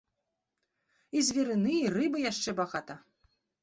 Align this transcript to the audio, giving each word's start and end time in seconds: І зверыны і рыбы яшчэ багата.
І 1.19 1.23
зверыны 1.29 1.79
і 1.85 1.95
рыбы 1.99 2.27
яшчэ 2.31 2.49
багата. 2.65 3.03